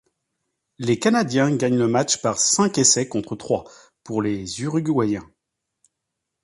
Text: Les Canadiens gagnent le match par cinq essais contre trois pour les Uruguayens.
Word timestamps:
Les 0.79 0.97
Canadiens 0.97 1.55
gagnent 1.55 1.77
le 1.77 1.87
match 1.87 2.23
par 2.23 2.39
cinq 2.39 2.79
essais 2.79 3.07
contre 3.07 3.35
trois 3.35 3.65
pour 4.03 4.23
les 4.23 4.59
Uruguayens. 4.63 5.29